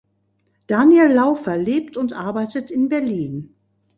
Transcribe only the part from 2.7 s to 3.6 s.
in Berlin.